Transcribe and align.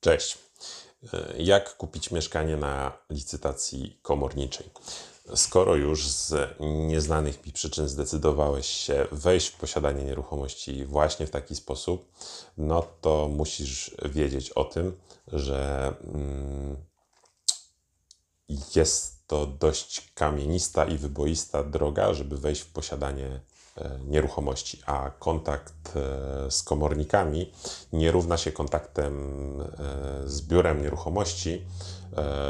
Cześć. 0.00 0.38
Jak 1.38 1.76
kupić 1.76 2.10
mieszkanie 2.10 2.56
na 2.56 2.92
licytacji 3.10 3.98
komorniczej? 4.02 4.70
Skoro 5.34 5.76
już 5.76 6.08
z 6.08 6.54
nieznanych 6.60 7.46
mi 7.46 7.52
przyczyn 7.52 7.88
zdecydowałeś 7.88 8.66
się 8.66 9.06
wejść 9.12 9.48
w 9.48 9.56
posiadanie 9.56 10.04
nieruchomości 10.04 10.84
właśnie 10.84 11.26
w 11.26 11.30
taki 11.30 11.56
sposób, 11.56 12.12
no 12.58 12.86
to 13.00 13.28
musisz 13.28 13.96
wiedzieć 14.04 14.50
o 14.50 14.64
tym, 14.64 14.96
że 15.26 15.92
mm, 16.04 16.76
jest 18.74 19.26
to 19.26 19.46
dość 19.46 20.12
kamienista 20.14 20.84
i 20.84 20.98
wyboista 20.98 21.64
droga, 21.64 22.14
żeby 22.14 22.38
wejść 22.38 22.62
w 22.62 22.72
posiadanie 22.72 23.26
e, 23.26 23.40
nieruchomości, 24.06 24.82
a 24.86 25.10
kontakt 25.18 25.96
e, 25.96 26.50
z 26.50 26.62
komornikami 26.62 27.52
nie 27.92 28.12
równa 28.12 28.36
się 28.36 28.52
kontaktem 28.52 29.14
e, 29.60 30.28
z 30.28 30.42
biurem 30.42 30.82
nieruchomości, 30.82 31.64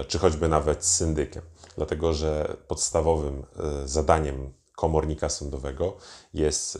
czy 0.09 0.19
choćby 0.19 0.49
nawet 0.49 0.85
z 0.85 0.97
syndykiem, 0.97 1.43
dlatego 1.77 2.13
że 2.13 2.57
podstawowym 2.69 3.45
zadaniem 3.85 4.53
komornika 4.77 5.29
sądowego 5.29 5.97
jest 6.35 6.79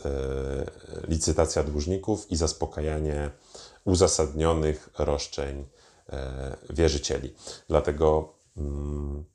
licytacja 1.07 1.63
dłużników 1.63 2.31
i 2.31 2.35
zaspokajanie 2.35 3.29
uzasadnionych 3.85 4.89
roszczeń 4.97 5.65
wierzycieli. 6.69 7.35
Dlatego 7.69 8.33
mm, 8.57 9.25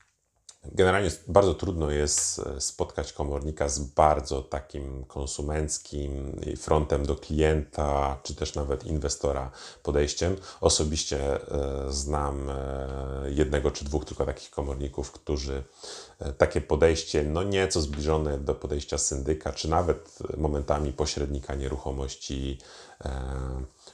Generalnie 0.73 1.11
bardzo 1.29 1.55
trudno 1.55 1.91
jest 1.91 2.39
e, 2.39 2.61
spotkać 2.61 3.13
komornika 3.13 3.69
z 3.69 3.79
bardzo 3.79 4.43
takim 4.43 5.05
konsumenckim 5.05 6.41
frontem 6.57 7.07
do 7.07 7.17
klienta, 7.17 8.19
czy 8.23 8.35
też 8.35 8.55
nawet 8.55 8.85
inwestora 8.85 9.51
podejściem. 9.83 10.37
Osobiście 10.61 11.35
e, 11.35 11.93
znam 11.93 12.51
e, 12.51 12.55
jednego 13.29 13.71
czy 13.71 13.85
dwóch 13.85 14.05
tylko 14.05 14.27
takich 14.27 14.51
komorników, 14.51 15.13
którzy 15.13 15.65
takie 16.39 16.61
podejście, 16.61 17.23
no 17.23 17.43
nieco 17.43 17.81
zbliżone 17.81 18.39
do 18.39 18.55
podejścia 18.55 18.99
syndyka, 18.99 19.53
czy 19.53 19.71
nawet 19.71 20.19
momentami 20.37 20.93
pośrednika 20.93 21.55
nieruchomości 21.55 22.59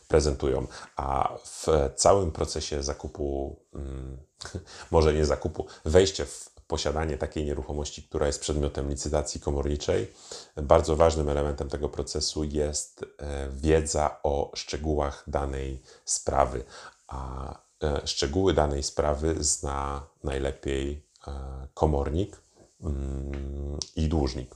prezentują. 0.08 0.66
A 0.96 1.38
w 1.44 1.66
całym 1.96 2.32
procesie 2.32 2.82
zakupu, 2.82 3.56
mm, 3.74 4.18
może 4.90 5.14
nie 5.14 5.26
zakupu, 5.26 5.66
wejście 5.84 6.24
w 6.24 6.52
posiadanie 6.72 7.18
takiej 7.18 7.44
nieruchomości, 7.44 8.02
która 8.02 8.26
jest 8.26 8.40
przedmiotem 8.40 8.90
licytacji 8.90 9.40
komorniczej. 9.40 10.12
Bardzo 10.56 10.96
ważnym 10.96 11.28
elementem 11.28 11.68
tego 11.68 11.88
procesu 11.88 12.44
jest 12.44 13.04
e, 13.18 13.48
wiedza 13.50 14.16
o 14.22 14.50
szczegółach 14.54 15.24
danej 15.26 15.82
sprawy, 16.04 16.64
a 17.08 17.54
e, 17.82 18.06
szczegóły 18.06 18.54
danej 18.54 18.82
sprawy 18.82 19.34
zna 19.44 20.06
najlepiej 20.24 21.02
e, 21.26 21.32
komornik 21.74 22.36
mm, 22.82 23.78
i 23.96 24.08
dłużnik. 24.08 24.54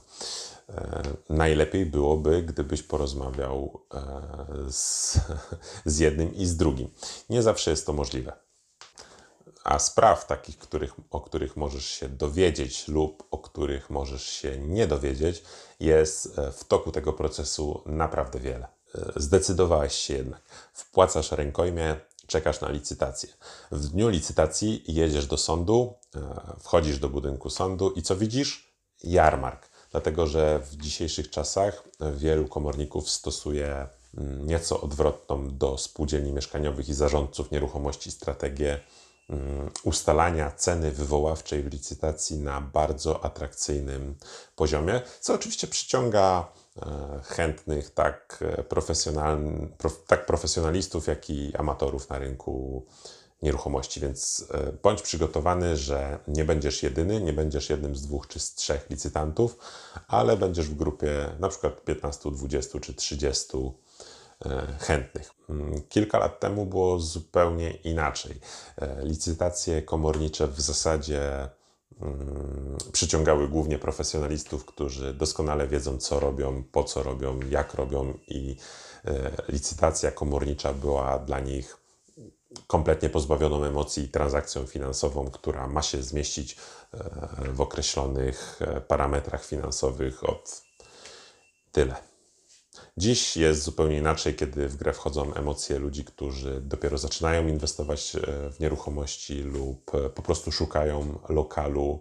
Najlepiej 1.29 1.85
byłoby, 1.85 2.43
gdybyś 2.43 2.83
porozmawiał 2.83 3.79
z, 4.69 5.19
z 5.85 5.99
jednym 5.99 6.35
i 6.35 6.45
z 6.45 6.57
drugim. 6.57 6.89
Nie 7.29 7.41
zawsze 7.41 7.71
jest 7.71 7.85
to 7.85 7.93
możliwe 7.93 8.46
a 9.67 9.79
spraw 9.79 10.27
takich, 10.27 10.57
których, 10.57 10.93
o 11.11 11.21
których 11.21 11.57
możesz 11.57 11.85
się 11.85 12.09
dowiedzieć 12.09 12.87
lub 12.87 13.23
o 13.31 13.37
których 13.37 13.89
możesz 13.89 14.23
się 14.23 14.57
nie 14.57 14.87
dowiedzieć, 14.87 15.43
jest 15.79 16.39
e, 16.39 16.51
w 16.51 16.63
toku 16.63 16.91
tego 16.91 17.13
procesu 17.13 17.81
naprawdę 17.85 18.39
wiele. 18.39 18.67
E, 18.95 19.11
zdecydowałeś 19.15 19.93
się 19.93 20.13
jednak, 20.13 20.41
wpłacasz 20.73 21.31
rękojmie, 21.31 21.95
czekasz 22.27 22.61
na 22.61 22.69
licytację. 22.69 23.29
W 23.71 23.87
dniu 23.87 24.09
licytacji 24.09 24.83
jedziesz 24.87 25.25
do 25.25 25.37
sądu, 25.37 25.93
e, 26.15 26.19
wchodzisz 26.59 26.99
do 26.99 27.09
budynku 27.09 27.49
sądu 27.49 27.91
i 27.91 28.01
co 28.01 28.15
widzisz? 28.15 28.73
Jarmark. 29.03 29.69
Dlatego, 29.91 30.27
że 30.27 30.59
w 30.59 30.75
dzisiejszych 30.75 31.29
czasach 31.29 31.83
wielu 32.15 32.47
komorników 32.47 33.09
stosuje 33.09 33.87
mm, 34.17 34.47
nieco 34.47 34.81
odwrotną 34.81 35.57
do 35.57 35.77
spółdzielni 35.77 36.33
mieszkaniowych 36.33 36.89
i 36.89 36.93
zarządców 36.93 37.51
nieruchomości 37.51 38.11
strategię 38.11 38.79
ustalania 39.83 40.51
ceny 40.51 40.91
wywoławczej 40.91 41.63
w 41.63 41.73
licytacji 41.73 42.39
na 42.39 42.61
bardzo 42.61 43.25
atrakcyjnym 43.25 44.15
poziomie, 44.55 45.01
co 45.19 45.33
oczywiście 45.33 45.67
przyciąga 45.67 46.51
e, 46.77 47.19
chętnych, 47.23 47.93
tak, 47.93 48.43
e, 48.57 48.63
profesjonal, 48.63 49.39
tak 50.07 50.25
profesjonalistów, 50.25 51.07
jak 51.07 51.29
i 51.29 51.55
amatorów 51.55 52.09
na 52.09 52.19
rynku 52.19 52.85
nieruchomości. 53.41 53.99
Więc 53.99 54.45
e, 54.51 54.71
bądź 54.83 55.01
przygotowany, 55.01 55.77
że 55.77 56.19
nie 56.27 56.45
będziesz 56.45 56.83
jedyny, 56.83 57.21
nie 57.21 57.33
będziesz 57.33 57.69
jednym 57.69 57.95
z 57.95 58.01
dwóch 58.01 58.27
czy 58.27 58.39
z 58.39 58.53
trzech 58.53 58.89
licytantów, 58.89 59.57
ale 60.07 60.37
będziesz 60.37 60.69
w 60.69 60.75
grupie 60.75 61.35
na 61.39 61.49
przykład 61.49 61.83
15, 61.83 62.31
20 62.31 62.79
czy 62.79 62.93
30 62.93 63.57
E, 63.57 63.86
chętnych. 64.79 65.31
Mm, 65.49 65.81
kilka 65.89 66.19
lat 66.19 66.39
temu 66.39 66.65
było 66.65 66.99
zupełnie 66.99 67.71
inaczej. 67.71 68.39
E, 68.77 69.05
licytacje 69.05 69.81
komornicze 69.81 70.47
w 70.47 70.61
zasadzie 70.61 71.49
mm, 72.01 72.77
przyciągały 72.91 73.47
głównie 73.47 73.79
profesjonalistów, 73.79 74.65
którzy 74.65 75.13
doskonale 75.13 75.67
wiedzą, 75.67 75.97
co 75.97 76.19
robią, 76.19 76.63
po 76.71 76.83
co 76.83 77.03
robią, 77.03 77.39
jak 77.49 77.73
robią, 77.73 78.13
i 78.27 78.57
e, 79.05 79.31
licytacja 79.49 80.11
komornicza 80.11 80.73
była 80.73 81.19
dla 81.19 81.39
nich 81.39 81.77
kompletnie 82.67 83.09
pozbawioną 83.09 83.63
emocji 83.63 84.09
transakcją 84.09 84.65
finansową, 84.65 85.31
która 85.31 85.67
ma 85.67 85.81
się 85.81 86.03
zmieścić 86.03 86.57
w 87.53 87.61
określonych 87.61 88.59
parametrach 88.87 89.45
finansowych 89.45 90.29
od 90.29 90.61
tyle. 91.71 92.06
Dziś 92.97 93.37
jest 93.37 93.63
zupełnie 93.63 93.97
inaczej, 93.97 94.35
kiedy 94.35 94.67
w 94.67 94.75
grę 94.75 94.93
wchodzą 94.93 95.33
emocje 95.33 95.79
ludzi, 95.79 96.03
którzy 96.05 96.61
dopiero 96.61 96.97
zaczynają 96.97 97.47
inwestować 97.47 98.15
e, 98.15 98.19
w 98.51 98.59
nieruchomości 98.59 99.41
lub 99.41 99.95
e, 99.95 100.09
po 100.09 100.21
prostu 100.21 100.51
szukają 100.51 101.19
lokalu 101.29 101.99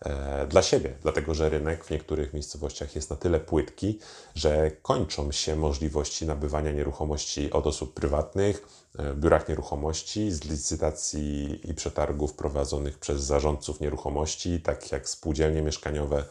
e, 0.00 0.46
dla 0.46 0.62
siebie, 0.62 0.94
dlatego 1.02 1.34
że 1.34 1.48
rynek 1.48 1.84
w 1.84 1.90
niektórych 1.90 2.34
miejscowościach 2.34 2.94
jest 2.94 3.10
na 3.10 3.16
tyle 3.16 3.40
płytki, 3.40 3.98
że 4.34 4.70
kończą 4.82 5.32
się 5.32 5.56
możliwości 5.56 6.26
nabywania 6.26 6.72
nieruchomości 6.72 7.52
od 7.52 7.66
osób 7.66 7.94
prywatnych, 7.94 8.86
w 8.94 9.20
biurach 9.20 9.48
nieruchomości, 9.48 10.30
z 10.30 10.44
licytacji 10.44 11.60
i 11.70 11.74
przetargów 11.74 12.32
prowadzonych 12.34 12.98
przez 12.98 13.22
zarządców 13.22 13.80
nieruchomości, 13.80 14.60
tak 14.60 14.92
jak 14.92 15.08
spółdzielnie 15.08 15.62
mieszkaniowe 15.62 16.24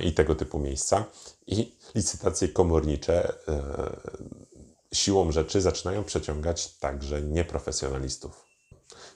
i 0.00 0.12
tego 0.12 0.34
typu 0.34 0.58
miejsca. 0.58 1.04
I 1.46 1.72
licytacje 1.94 2.48
komornicze 2.48 3.34
e, 3.48 3.62
siłą 4.92 5.32
rzeczy 5.32 5.60
zaczynają 5.60 6.04
przeciągać 6.04 6.74
także 6.74 7.22
nieprofesjonalistów. 7.22 8.46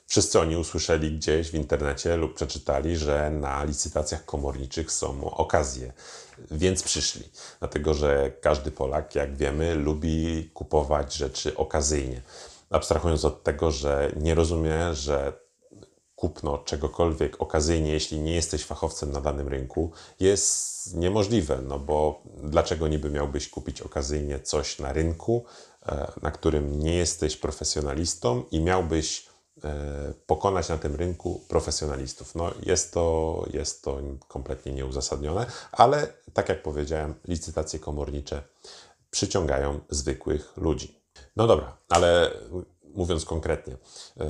Wszyscy 0.07 0.41
oni 0.41 0.57
usłyszeli 0.57 1.19
gdzieś 1.19 1.51
w 1.51 1.55
internecie 1.55 2.17
lub 2.17 2.35
przeczytali, 2.35 2.97
że 2.97 3.31
na 3.31 3.65
licytacjach 3.65 4.25
komorniczych 4.25 4.93
są 4.93 5.31
okazje, 5.35 5.93
więc 6.51 6.83
przyszli. 6.83 7.29
Dlatego, 7.59 7.95
że 7.95 8.33
każdy 8.41 8.71
Polak, 8.71 9.15
jak 9.15 9.37
wiemy, 9.37 9.75
lubi 9.75 10.51
kupować 10.55 11.15
rzeczy 11.15 11.57
okazyjnie. 11.57 12.23
Abstrahując 12.71 13.25
od 13.25 13.43
tego, 13.43 13.71
że 13.71 14.13
nie 14.17 14.35
rozumie, 14.35 14.95
że 14.95 15.33
kupno 16.21 16.59
czegokolwiek 16.59 17.43
okazyjnie, 17.43 17.93
jeśli 17.93 18.19
nie 18.19 18.35
jesteś 18.35 18.65
fachowcem 18.65 19.13
na 19.13 19.21
danym 19.21 19.49
rynku, 19.49 19.91
jest 20.21 20.97
niemożliwe, 20.97 21.63
no 21.63 21.79
bo 21.79 22.23
dlaczego 22.43 22.89
niby 22.89 23.11
miałbyś 23.11 23.49
kupić 23.49 23.83
okazyjnie 23.83 24.41
coś 24.41 24.79
na 24.79 24.93
rynku, 24.93 25.45
e, 25.87 26.13
na 26.23 26.31
którym 26.31 26.79
nie 26.79 26.95
jesteś 26.95 27.37
profesjonalistą 27.37 28.45
i 28.51 28.61
miałbyś 28.61 29.29
e, 29.65 30.13
pokonać 30.27 30.69
na 30.69 30.79
tym 30.79 30.97
rynku 30.97 31.45
profesjonalistów. 31.49 32.35
No 32.35 32.51
jest 32.63 32.93
to, 32.93 33.45
jest 33.53 33.85
to 33.85 34.01
kompletnie 34.29 34.73
nieuzasadnione, 34.73 35.47
ale 35.73 36.07
tak 36.33 36.49
jak 36.49 36.63
powiedziałem, 36.63 37.15
licytacje 37.29 37.79
komornicze 37.79 38.43
przyciągają 39.11 39.81
zwykłych 39.91 40.57
ludzi. 40.57 41.01
No 41.37 41.47
dobra, 41.47 41.77
ale 41.89 42.31
mówiąc 42.95 43.25
konkretnie, 43.25 43.77
e, 44.21 44.27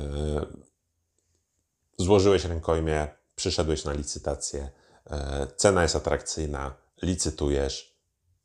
złożyłeś 2.01 2.45
rękojmie, 2.45 3.07
przyszedłeś 3.35 3.85
na 3.85 3.93
licytację, 3.93 4.69
e, 5.09 5.47
cena 5.55 5.83
jest 5.83 5.95
atrakcyjna, 5.95 6.73
licytujesz, 7.01 7.95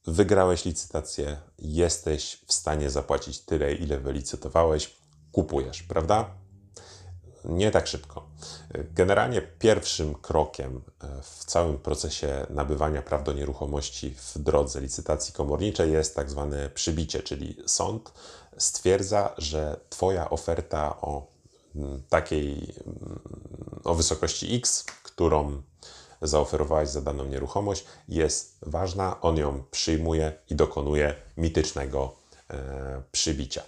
wygrałeś 0.06 0.64
licytację, 0.64 1.36
jesteś 1.58 2.44
w 2.46 2.52
stanie 2.52 2.90
zapłacić 2.90 3.40
tyle, 3.40 3.74
ile 3.74 3.98
wylicytowałeś, 3.98 4.96
kupujesz, 5.32 5.82
prawda? 5.82 6.30
nie 7.48 7.70
tak 7.70 7.86
szybko. 7.86 8.28
Generalnie 8.94 9.42
pierwszym 9.42 10.14
krokiem 10.14 10.82
w 11.22 11.44
całym 11.44 11.78
procesie 11.78 12.46
nabywania 12.50 13.02
praw 13.02 13.24
do 13.24 13.32
nieruchomości 13.32 14.14
w 14.14 14.38
drodze 14.38 14.80
licytacji 14.80 15.34
komorniczej 15.34 15.92
jest 15.92 16.16
tak 16.16 16.30
zwane 16.30 16.70
przybicie, 16.70 17.22
czyli 17.22 17.56
sąd 17.66 18.12
stwierdza, 18.58 19.34
że 19.38 19.80
Twoja 19.88 20.30
oferta 20.30 21.00
o 21.00 21.35
takiej 22.08 22.74
mm, 22.86 23.20
o 23.84 23.94
wysokości 23.94 24.56
X, 24.56 24.84
którą 25.02 25.62
zaoferowałeś 26.22 26.88
za 26.88 27.00
daną 27.00 27.24
nieruchomość, 27.24 27.84
jest 28.08 28.58
ważna, 28.62 29.20
on 29.20 29.36
ją 29.36 29.62
przyjmuje 29.70 30.32
i 30.50 30.54
dokonuje 30.54 31.14
mitycznego 31.36 32.16
e, 32.50 33.02
przybicia. 33.12 33.62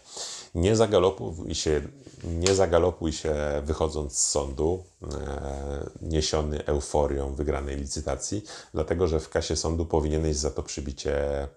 Nie 0.55 0.77
zagalopuj 0.77 1.55
się, 1.55 1.83
nie 2.25 2.55
zagalopuj 2.55 3.13
się 3.13 3.35
wychodząc 3.65 4.19
z 4.19 4.29
sądu, 4.29 4.85
e, 5.03 5.91
niesiony 6.03 6.67
euforią 6.67 7.35
wygranej 7.35 7.77
licytacji, 7.77 8.45
dlatego 8.75 9.09
że 9.09 9.21
w 9.21 9.29
kasie 9.29 9.57
sądu 9.57 9.87
powinieneś 9.87 10.37
za 10.37 10.51
to 10.51 10.63
przybicie 10.63 11.43
e, 11.43 11.49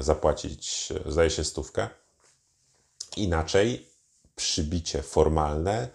zapłacić, 0.00 0.88
zdaje 1.06 1.30
się, 1.30 1.44
stówkę. 1.44 1.88
Inaczej 3.16 3.89
przybicie 4.40 5.02
formalne 5.02 5.88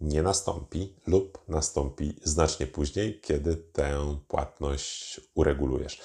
nie 0.00 0.22
nastąpi 0.22 0.94
lub 1.06 1.38
nastąpi 1.48 2.16
znacznie 2.24 2.66
później, 2.66 3.20
kiedy 3.20 3.56
tę 3.56 4.16
płatność 4.28 5.20
uregulujesz. 5.34 6.00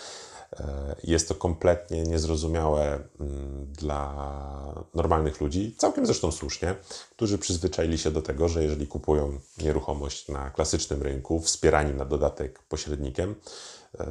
E, 0.60 0.96
jest 1.04 1.28
to 1.28 1.36
kompletnie 1.36 2.04
niezrozumiałe 2.04 3.00
mm, 3.20 3.74
dla 3.74 4.86
normalnych 4.94 5.42
ludzi, 5.42 5.76
całkiem 5.78 6.06
zresztą 6.06 6.32
słusznie, 6.32 6.76
którzy 7.12 7.38
przyzwyczaili 7.38 7.98
się 7.98 8.12
do 8.12 8.22
tego, 8.22 8.48
że 8.50 8.64
jeżeli 8.64 8.88
kupują 8.88 9.40
nieruchomość 9.58 10.28
na 10.28 10.50
klasycznym 10.50 11.02
rynku, 11.02 11.42
wspierani 11.42 11.94
na 11.94 12.06
dodatek 12.06 12.60
pośrednikiem, 12.60 13.36
e, 14.00 14.06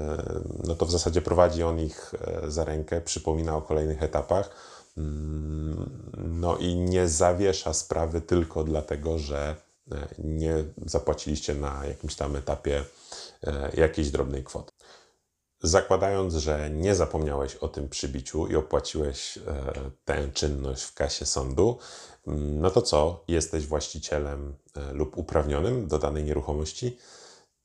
no 0.65 0.75
to 0.75 0.87
w 0.87 0.91
zasadzie 0.91 1.23
prowadzi 1.23 1.63
on 1.63 1.81
ich 1.81 2.15
e, 2.15 2.51
za 2.51 2.65
rękę, 2.65 3.01
przypomina 3.01 3.57
o 3.57 3.63
kolejnych 3.63 4.03
etapach, 4.03 4.74
no 6.17 6.57
i 6.57 6.75
nie 6.75 7.09
zawiesza 7.09 7.75
sprawy 7.75 8.21
tylko 8.21 8.65
dlatego, 8.65 9.19
że 9.19 9.57
nie 10.19 10.65
zapłaciliście 10.87 11.55
na 11.55 11.87
jakimś 11.87 12.15
tam 12.15 12.37
etapie 12.37 12.85
jakiejś 13.75 14.11
drobnej 14.11 14.45
kwoty. 14.45 14.73
Zakładając, 15.65 16.35
że 16.35 16.71
nie 16.71 16.95
zapomniałeś 16.95 17.57
o 17.57 17.69
tym 17.69 17.89
przybiciu 17.89 18.47
i 18.47 18.57
opłaciłeś 18.57 19.37
e, 19.37 19.41
tę 20.05 20.29
czynność 20.35 20.83
w 20.83 20.95
kasie 20.95 21.27
sądu, 21.27 21.79
mm, 22.27 22.61
no 22.61 22.71
to 22.71 22.83
co? 22.83 23.25
Jesteś 23.29 23.67
właścicielem 23.67 24.55
e, 24.77 24.93
lub 24.93 25.19
uprawnionym 25.19 25.89
do 25.89 25.99
danej 25.99 26.25
nieruchomości? 26.25 26.99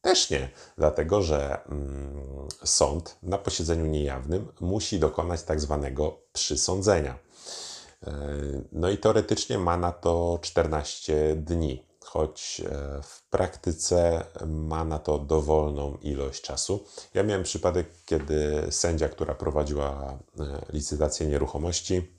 Też 0.02 0.30
nie, 0.30 0.50
dlatego 0.78 1.22
że 1.22 1.66
mm, 1.66 2.48
sąd 2.64 3.18
na 3.24 3.38
posiedzeniu 3.38 3.86
niejawnym 3.86 4.48
musi 4.60 5.00
dokonać 5.00 5.44
tak 5.44 5.62
zwanego 5.62 6.22
przysądzenia. 6.34 7.20
E, 8.08 8.12
no 8.72 8.90
i 8.90 8.98
teoretycznie 8.98 9.58
ma 9.58 9.78
na 9.78 9.92
to 9.92 10.40
14 10.42 11.36
dni 11.36 11.90
choć 12.10 12.62
e, 12.66 13.02
w 13.04 13.30
praktyce 13.30 14.24
ma 14.48 14.86
na 14.86 15.00
to 15.00 15.20
dowolną 15.20 15.98
ilość 16.02 16.42
czasu. 16.42 16.84
Ja 17.14 17.24
miałem 17.24 17.44
przypadek, 17.44 17.88
kiedy 18.06 18.68
sędzia, 18.70 19.10
która 19.10 19.36
prowadziła 19.36 20.18
e, 20.40 20.62
licytację 20.74 21.28
nieruchomości, 21.28 22.19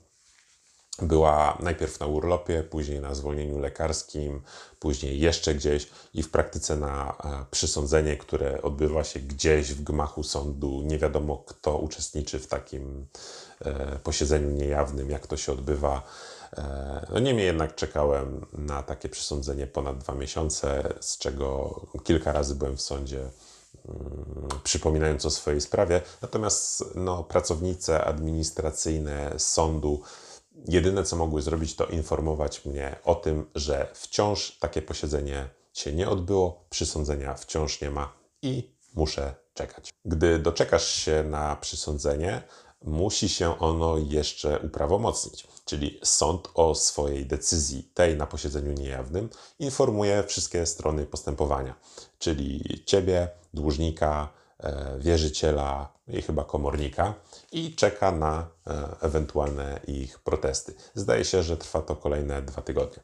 była 1.01 1.57
najpierw 1.59 1.99
na 1.99 2.05
urlopie, 2.05 2.63
później 2.63 2.99
na 2.99 3.15
zwolnieniu 3.15 3.59
lekarskim, 3.59 4.41
później 4.79 5.19
jeszcze 5.19 5.55
gdzieś 5.55 5.89
i 6.13 6.23
w 6.23 6.31
praktyce 6.31 6.77
na 6.77 7.17
e, 7.23 7.45
przysądzenie, 7.51 8.17
które 8.17 8.61
odbywa 8.61 9.03
się 9.03 9.19
gdzieś 9.19 9.73
w 9.73 9.83
gmachu 9.83 10.23
sądu. 10.23 10.81
Nie 10.85 10.97
wiadomo, 10.97 11.43
kto 11.47 11.77
uczestniczy 11.77 12.39
w 12.39 12.47
takim 12.47 13.05
posiedzeniu 14.03 14.49
niejawnym, 14.49 15.09
jak 15.09 15.27
to 15.27 15.37
się 15.37 15.51
odbywa 15.51 16.03
E, 16.57 17.07
no 17.13 17.19
niemniej 17.19 17.45
jednak 17.45 17.75
czekałem 17.75 18.45
na 18.53 18.83
takie 18.83 19.09
przesądzenie 19.09 19.67
ponad 19.67 19.97
dwa 19.97 20.13
miesiące, 20.13 20.93
z 20.99 21.17
czego 21.17 21.75
kilka 22.03 22.31
razy 22.31 22.55
byłem 22.55 22.77
w 22.77 22.81
sądzie 22.81 23.19
mm, 23.19 24.47
przypominając 24.63 25.25
o 25.25 25.29
swojej 25.29 25.61
sprawie. 25.61 26.01
Natomiast 26.21 26.83
no, 26.95 27.23
pracownice 27.23 28.05
administracyjne 28.05 29.33
sądu 29.37 30.01
jedyne 30.67 31.03
co 31.03 31.15
mogły 31.15 31.41
zrobić, 31.41 31.75
to 31.75 31.85
informować 31.85 32.65
mnie 32.65 32.95
o 33.03 33.15
tym, 33.15 33.45
że 33.55 33.87
wciąż 33.93 34.57
takie 34.59 34.81
posiedzenie 34.81 35.49
się 35.73 35.93
nie 35.93 36.09
odbyło, 36.09 36.65
przysądzenia 36.69 37.35
wciąż 37.35 37.81
nie 37.81 37.89
ma 37.89 38.13
i 38.41 38.75
muszę 38.93 39.35
czekać. 39.53 39.93
Gdy 40.05 40.39
doczekasz 40.39 40.87
się 40.95 41.23
na 41.23 41.55
przysądzenie, 41.55 42.43
musi 42.83 43.29
się 43.29 43.59
ono 43.59 43.97
jeszcze 43.97 44.59
uprawomocnić, 44.59 45.47
czyli 45.65 45.99
sąd 46.03 46.49
o 46.53 46.75
swojej 46.75 47.25
decyzji, 47.25 47.83
tej 47.93 48.17
na 48.17 48.27
posiedzeniu 48.27 48.73
niejawnym, 48.73 49.29
informuje 49.59 50.23
wszystkie 50.23 50.65
strony 50.65 51.05
postępowania, 51.05 51.75
czyli 52.19 52.63
ciebie, 52.85 53.29
dłużnika, 53.53 54.29
e, 54.59 54.99
wierzyciela 54.99 55.93
i 56.11 56.21
chyba 56.21 56.43
komornika 56.43 57.13
i 57.51 57.75
czeka 57.75 58.11
na 58.11 58.47
e, 58.67 58.95
ewentualne 59.01 59.79
ich 59.87 60.19
protesty. 60.19 60.73
Zdaje 60.95 61.25
się, 61.25 61.43
że 61.43 61.57
trwa 61.57 61.81
to 61.81 61.95
kolejne 61.95 62.41
dwa 62.41 62.61
tygodnie. 62.61 63.03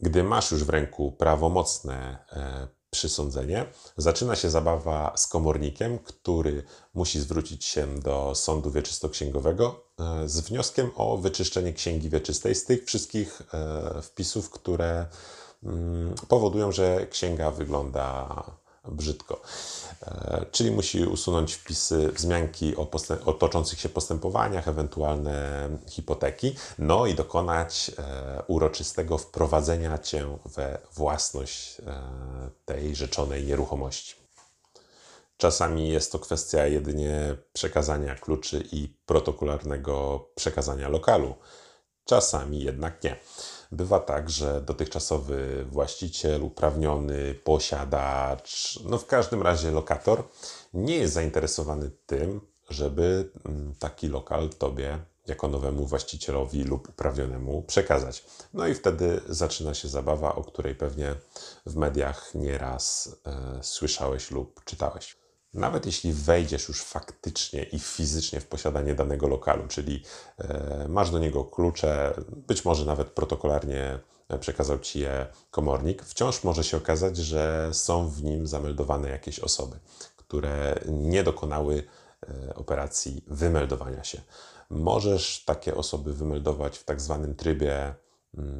Gdy 0.00 0.24
masz 0.24 0.50
już 0.50 0.64
w 0.64 0.70
ręku 0.70 1.12
prawomocne 1.12 2.26
e, 2.32 2.68
przysądzenie, 2.90 3.66
zaczyna 3.96 4.36
się 4.36 4.50
zabawa 4.50 5.12
z 5.16 5.26
komornikiem, 5.26 5.98
który 5.98 6.62
musi 6.94 7.20
zwrócić 7.20 7.64
się 7.64 7.86
do 8.00 8.34
sądu 8.34 8.70
wieczystoksięgowego 8.70 9.84
e, 9.98 10.28
z 10.28 10.40
wnioskiem 10.40 10.90
o 10.96 11.16
wyczyszczenie 11.16 11.72
księgi 11.72 12.10
wieczystej 12.10 12.54
z 12.54 12.64
tych 12.64 12.84
wszystkich 12.84 13.42
wpisów, 14.02 14.50
które 14.50 15.06
mm, 15.62 16.14
powodują, 16.28 16.72
że 16.72 17.06
księga 17.06 17.50
wygląda 17.50 18.28
brzydko. 18.88 19.42
E, 20.02 20.46
czyli 20.52 20.70
musi 20.70 21.04
usunąć 21.04 21.54
wpisy, 21.54 22.12
wzmianki 22.12 22.76
o, 22.76 22.90
o, 23.24 23.32
toczących 23.32 23.80
się 23.80 23.88
postępowaniach, 23.88 24.68
ewentualne 24.68 25.68
hipoteki, 25.88 26.56
no 26.78 27.06
i 27.06 27.14
dokonać 27.14 27.90
e, 27.98 28.42
uroczystego 28.46 29.18
wprowadzenia 29.18 29.98
cię 29.98 30.38
we 30.44 30.78
własność 30.94 31.80
e, 31.80 32.00
tej 32.64 32.96
rzeczonej 32.96 33.44
nieruchomości. 33.44 34.14
Czasami 35.36 35.88
jest 35.88 36.12
to 36.12 36.18
kwestia 36.18 36.66
jedynie 36.66 37.36
przekazania 37.52 38.14
kluczy 38.14 38.64
i 38.72 38.88
protokolarnego 39.06 40.26
przekazania 40.34 40.88
lokalu, 40.88 41.34
czasami 42.04 42.60
jednak 42.60 43.04
nie. 43.04 43.16
Bywa 43.74 44.00
tak, 44.00 44.30
że 44.30 44.60
dotychczasowy 44.60 45.64
właściciel, 45.70 46.42
uprawniony, 46.42 47.34
posiadacz, 47.44 48.80
no 48.84 48.98
w 48.98 49.06
każdym 49.06 49.42
razie 49.42 49.70
lokator, 49.70 50.22
nie 50.74 50.96
jest 50.96 51.14
zainteresowany 51.14 51.90
tym, 52.06 52.40
żeby 52.70 53.30
mm, 53.44 53.74
taki 53.78 54.08
lokal 54.08 54.48
tobie 54.48 54.98
jako 55.26 55.48
nowemu 55.48 55.86
właścicielowi 55.86 56.64
lub 56.64 56.88
uprawnionemu 56.88 57.62
przekazać. 57.62 58.24
No 58.52 58.66
i 58.66 58.74
wtedy 58.74 59.20
zaczyna 59.28 59.74
się 59.74 59.88
zabawa, 59.88 60.34
o 60.34 60.44
której 60.44 60.74
pewnie 60.74 61.14
w 61.66 61.76
mediach 61.76 62.34
nieraz 62.34 63.16
e, 63.26 63.58
słyszałeś 63.62 64.30
lub 64.30 64.64
czytałeś. 64.64 65.23
Nawet 65.54 65.86
jeśli 65.86 66.12
wejdziesz 66.12 66.68
już 66.68 66.82
faktycznie 66.82 67.62
i 67.62 67.78
fizycznie 67.78 68.40
w 68.40 68.46
posiadanie 68.46 68.94
danego 68.94 69.28
lokalu, 69.28 69.68
czyli 69.68 70.02
e, 70.38 70.86
masz 70.88 71.10
do 71.10 71.18
niego 71.18 71.44
klucze, 71.44 72.14
być 72.28 72.64
może 72.64 72.84
nawet 72.84 73.10
protokolarnie 73.10 73.98
przekazał 74.40 74.78
ci 74.78 75.00
je 75.00 75.26
komornik, 75.50 76.02
wciąż 76.02 76.44
może 76.44 76.64
się 76.64 76.76
okazać, 76.76 77.16
że 77.16 77.70
są 77.72 78.08
w 78.08 78.22
nim 78.22 78.46
zameldowane 78.46 79.08
jakieś 79.08 79.40
osoby, 79.40 79.78
które 80.16 80.74
nie 80.88 81.22
dokonały 81.22 81.82
e, 82.22 82.54
operacji 82.54 83.24
wymeldowania 83.26 84.04
się. 84.04 84.20
Możesz 84.70 85.44
takie 85.44 85.74
osoby 85.74 86.14
wymeldować 86.14 86.78
w 86.78 86.84
tak 86.84 87.00
zwanym 87.00 87.34
trybie 87.34 87.94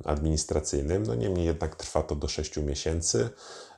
administracyjnym, 0.05 1.03
no 1.03 1.15
niemniej 1.15 1.47
jednak 1.47 1.77
trwa 1.77 2.03
to 2.03 2.17
do 2.17 2.29
6 2.29 2.57
miesięcy. 2.57 3.31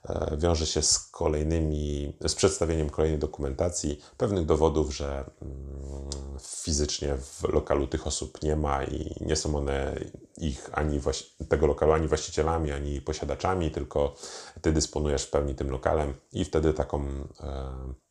E, 0.09 0.37
wiąże 0.37 0.67
się 0.67 0.83
z 0.83 0.99
kolejnymi, 0.99 2.17
z 2.27 2.35
przedstawieniem 2.35 2.91
kolejnej 2.91 3.19
dokumentacji, 3.19 4.01
pewnych 4.17 4.47
dowodów, 4.47 4.97
że 4.97 5.25
mm, 5.43 6.11
fizycznie 6.41 7.17
w 7.17 7.43
lokalu 7.43 7.87
tych 7.87 8.07
osób 8.07 8.43
nie 8.43 8.57
ma 8.57 8.85
i 8.85 9.15
nie 9.21 9.37
są 9.37 9.57
one 9.57 10.01
ich 10.39 10.71
ani 10.73 11.01
tego 11.49 11.67
lokalu 11.67 11.93
ani 11.93 12.09
właścicielami, 12.09 12.73
ani 12.73 13.01
posiadaczami, 13.01 13.71
tylko 13.71 14.15
ty 14.61 14.73
dysponujesz 14.73 15.23
w 15.23 15.31
pełni 15.31 15.55
tym 15.55 15.71
lokalem 15.71 16.15
i 16.33 16.45
wtedy 16.45 16.73
taką 16.73 17.05
e, 17.41 18.06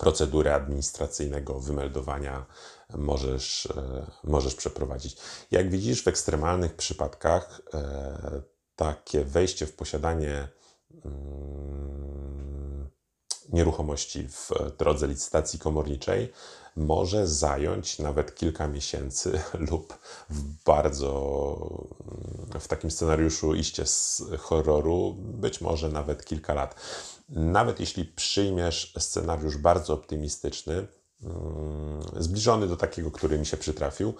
procedurę 0.00 0.54
administracyjnego 0.54 1.60
wymeldowania 1.60 2.46
możesz, 2.94 3.66
e, 3.66 4.06
możesz 4.24 4.54
przeprowadzić. 4.54 5.16
Jak 5.50 5.70
widzisz, 5.70 6.02
w 6.04 6.08
ekstremalnych 6.08 6.74
przypadkach 6.74 7.60
takie 8.76 9.24
wejście 9.24 9.66
w 9.66 9.72
posiadanie 9.72 10.48
mm, 11.04 12.90
nieruchomości 13.48 14.28
w 14.28 14.50
drodze 14.78 15.06
licytacji 15.06 15.58
komorniczej 15.58 16.32
może 16.76 17.26
zająć 17.26 17.98
nawet 17.98 18.34
kilka 18.34 18.68
miesięcy 18.68 19.40
lub 19.70 19.98
w 20.30 20.64
bardzo 20.64 21.88
w 22.60 22.68
takim 22.68 22.90
scenariuszu 22.90 23.54
iście 23.54 23.86
z 23.86 24.22
horroru 24.38 25.16
być 25.18 25.60
może 25.60 25.88
nawet 25.88 26.24
kilka 26.24 26.54
lat. 26.54 26.74
Nawet 27.28 27.80
jeśli 27.80 28.04
przyjmiesz 28.04 28.94
scenariusz 28.98 29.56
bardzo 29.56 29.94
optymistyczny, 29.94 30.86
mm, 31.22 32.02
zbliżony 32.18 32.68
do 32.68 32.76
takiego, 32.76 33.10
który 33.10 33.38
mi 33.38 33.46
się 33.46 33.56
przytrafił, 33.56 34.14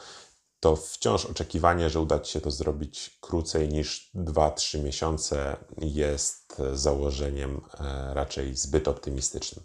to 0.61 0.77
wciąż 0.77 1.27
oczekiwanie, 1.27 1.91
że 1.91 2.01
uda 2.01 2.21
Ci 2.21 2.33
się 2.33 2.41
to 2.41 2.51
zrobić 2.51 3.19
krócej 3.21 3.69
niż 3.69 4.11
2-3 4.15 4.83
miesiące 4.83 5.57
jest 5.79 6.63
założeniem 6.75 7.61
e, 7.81 8.15
raczej 8.15 8.57
zbyt 8.57 8.89
optymistycznym. 8.89 9.65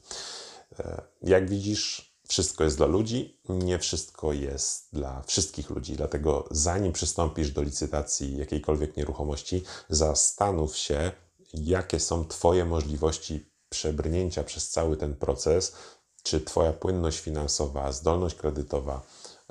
E, 0.80 1.01
jak 1.22 1.50
widzisz, 1.50 2.14
wszystko 2.27 2.63
jest 2.63 2.77
dla 2.77 2.86
ludzi, 2.86 3.39
nie 3.50 3.79
wszystko 3.79 4.34
jest 4.34 4.88
dla 4.94 5.22
wszystkich 5.22 5.70
ludzi. 5.70 5.94
Dlatego 5.94 6.48
zanim 6.51 6.94
przystąpisz 6.94 7.51
do 7.51 7.62
licytacji 7.62 8.38
jakiejkolwiek 8.38 8.98
nieruchomości, 8.98 9.63
zastanów 9.89 10.77
się, 10.77 11.12
jakie 11.53 12.00
są 12.00 12.27
Twoje 12.27 12.65
możliwości 12.65 13.46
przebrnięcia 13.70 14.44
przez 14.44 14.70
cały 14.70 14.98
ten 14.98 15.15
proces, 15.15 15.75
czy 16.24 16.41
Twoja 16.41 16.74
płynność 16.74 17.20
finansowa, 17.20 17.91
zdolność 17.91 18.36
kredytowa, 18.36 19.01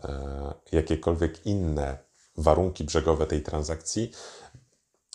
e, 0.02 0.54
jakiekolwiek 0.72 1.46
inne 1.46 1.98
warunki 2.36 2.84
brzegowe 2.84 3.26
tej 3.26 3.42
transakcji 3.42 4.10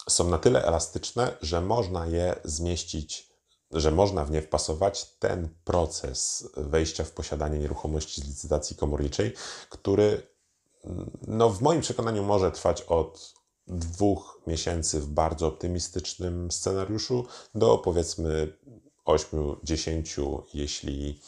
są 0.10 0.30
na 0.30 0.38
tyle 0.38 0.64
elastyczne, 0.66 1.38
że 1.42 1.62
można 1.62 2.06
je 2.06 2.36
zmieścić, 2.44 3.29
że 3.72 3.92
można 3.92 4.26
w 4.26 4.32
nie 4.32 4.42
wpasować 4.42 5.06
ten 5.06 5.50
proces 5.64 6.50
wejścia 6.58 7.04
w 7.04 7.12
posiadanie 7.12 7.60
nieruchomości 7.60 8.22
z 8.22 8.28
licytacji 8.28 8.76
komorniczej, 8.76 9.34
który 9.70 10.22
no, 11.28 11.50
w 11.50 11.62
moim 11.62 11.82
przekonaniu 11.82 12.24
może 12.24 12.52
trwać 12.52 12.82
od 12.82 13.34
dwóch 13.68 14.42
miesięcy 14.48 15.02
w 15.02 15.08
bardzo 15.08 15.48
optymistycznym 15.48 16.52
scenariuszu 16.52 17.26
do 17.56 17.78
powiedzmy 17.78 18.58
8-10, 19.06 20.42
jeśli, 20.54 21.20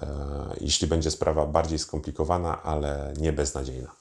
e, 0.00 0.56
jeśli 0.60 0.86
będzie 0.86 1.10
sprawa 1.10 1.46
bardziej 1.46 1.78
skomplikowana, 1.78 2.62
ale 2.62 3.14
nie 3.18 3.32
beznadziejna. 3.32 3.96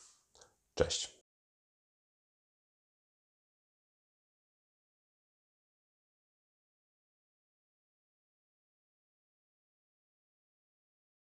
Cześć. 0.76 1.19